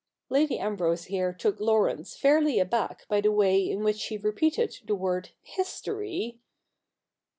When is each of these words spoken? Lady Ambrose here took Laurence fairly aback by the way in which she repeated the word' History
Lady 0.29 0.57
Ambrose 0.57 1.03
here 1.03 1.31
took 1.31 1.59
Laurence 1.59 2.17
fairly 2.17 2.57
aback 2.57 3.05
by 3.07 3.21
the 3.21 3.31
way 3.31 3.63
in 3.69 3.83
which 3.83 3.97
she 3.97 4.17
repeated 4.17 4.75
the 4.87 4.95
word' 4.95 5.29
History 5.57 6.39